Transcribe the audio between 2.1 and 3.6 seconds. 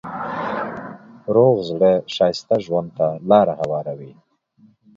ښایسته ژوند ته لاره